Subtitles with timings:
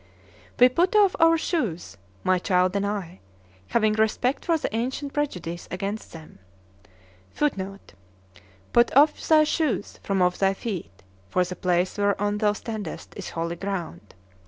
[0.59, 3.19] We put off our shoes, my child and I,
[3.67, 6.39] having respect for the ancient prejudice against them;
[7.35, 7.93] [Footnote:
[8.73, 13.29] "Put off thy shoes from off thy feet, for the place whereon thou standest is
[13.29, 14.15] holy ground."